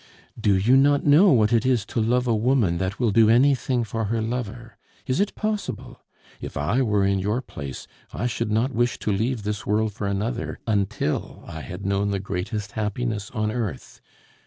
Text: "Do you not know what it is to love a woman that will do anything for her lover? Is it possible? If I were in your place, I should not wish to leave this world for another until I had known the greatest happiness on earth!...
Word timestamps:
"Do 0.39 0.57
you 0.57 0.77
not 0.77 1.05
know 1.05 1.31
what 1.31 1.53
it 1.53 1.63
is 1.63 1.85
to 1.85 2.01
love 2.01 2.25
a 2.25 2.35
woman 2.35 2.79
that 2.79 2.99
will 2.99 3.11
do 3.11 3.29
anything 3.29 3.83
for 3.83 4.05
her 4.05 4.19
lover? 4.19 4.75
Is 5.05 5.19
it 5.19 5.35
possible? 5.35 6.01
If 6.39 6.57
I 6.57 6.81
were 6.81 7.05
in 7.05 7.19
your 7.19 7.39
place, 7.39 7.85
I 8.11 8.25
should 8.25 8.49
not 8.51 8.73
wish 8.73 8.97
to 8.97 9.11
leave 9.11 9.43
this 9.43 9.67
world 9.67 9.93
for 9.93 10.07
another 10.07 10.57
until 10.65 11.43
I 11.45 11.61
had 11.61 11.85
known 11.85 12.09
the 12.09 12.19
greatest 12.19 12.71
happiness 12.71 13.29
on 13.29 13.51
earth!... 13.51 14.01